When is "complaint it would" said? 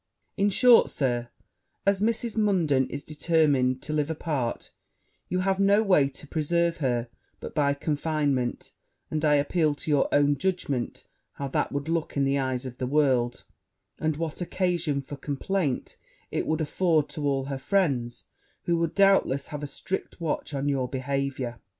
15.17-16.61